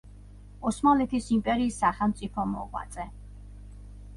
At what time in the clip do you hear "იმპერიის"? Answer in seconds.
1.35-1.77